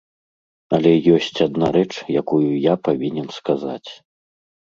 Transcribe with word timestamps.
Але 0.75 0.91
ёсць 1.17 1.39
адна 1.47 1.67
рэч, 1.75 1.91
якую 2.21 2.49
я 2.63 2.73
павінен 2.87 3.27
сказаць. 3.39 3.91